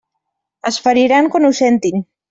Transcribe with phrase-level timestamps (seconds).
[0.69, 2.07] Es feriran quan ho sentin.